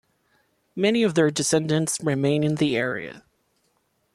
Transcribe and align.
Many 0.75 1.03
of 1.03 1.13
their 1.13 1.29
descendants 1.29 1.99
remain 2.01 2.43
in 2.43 2.55
the 2.55 2.75
area. 2.75 3.23